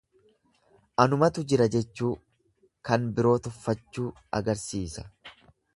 [1.03, 2.09] Anumatu jira jechuu,
[2.91, 5.07] kan biroo tuffachuu agarsiisa.